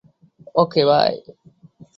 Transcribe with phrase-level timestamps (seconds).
[0.55, 1.13] Okay, by.